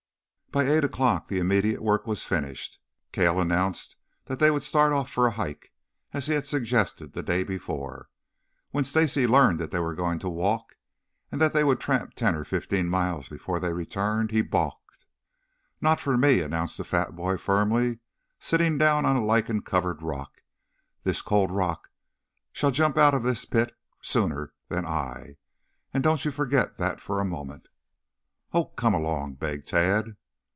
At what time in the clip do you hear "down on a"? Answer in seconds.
18.77-19.23